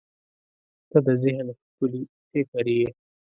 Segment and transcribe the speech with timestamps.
[0.89, 2.01] •ته د ذهن ښکلي
[2.31, 2.87] فکر یې.